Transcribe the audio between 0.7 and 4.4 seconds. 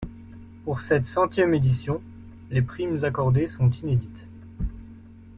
cette centième édition, les primes accordées sont inédites.